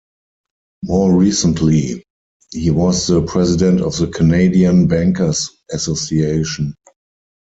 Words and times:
More 0.81 1.13
recently, 1.15 2.03
he 2.51 2.71
was 2.71 3.05
the 3.05 3.21
President 3.21 3.81
of 3.81 3.97
the 3.97 4.07
Canadian 4.07 4.87
Bankers 4.87 5.51
Association. 5.69 6.73